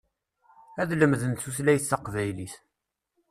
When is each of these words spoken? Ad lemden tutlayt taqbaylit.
Ad 0.81 0.89
lemden 0.99 1.33
tutlayt 1.41 1.83
taqbaylit. 1.89 2.53